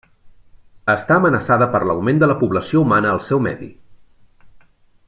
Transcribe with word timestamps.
Està 0.93 1.17
amenaçada 1.21 1.67
per 1.75 1.83
l'augment 1.89 2.23
de 2.25 2.31
la 2.33 2.39
població 2.41 2.83
humana 2.87 3.13
al 3.17 3.25
seu 3.31 3.47
medi. 3.51 3.71